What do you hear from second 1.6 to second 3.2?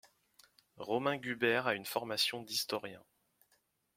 a une formation d'historien.